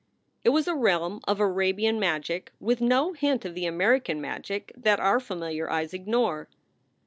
It 0.43 0.49
was 0.49 0.67
a 0.67 0.73
realm 0.73 1.19
of 1.27 1.39
Arabian 1.39 1.99
magic, 1.99 2.51
with 2.59 2.81
no 2.81 3.13
hint 3.13 3.45
of 3.45 3.53
the 3.53 3.67
American 3.67 4.19
magic 4.19 4.71
that 4.75 4.99
our 4.99 5.19
familiar 5.19 5.69
eyes 5.69 5.93
ignore. 5.93 6.49